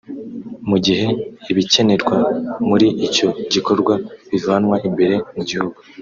mu 0.69 0.77
gihe 0.85 1.05
ibikenerwa 1.51 2.17
muri 2.67 2.87
icyo 3.07 3.27
gikorwa 3.53 3.93
bivanwa 4.31 4.75
imbere 4.87 5.15
mu 5.35 5.43
gihugu 5.49 5.77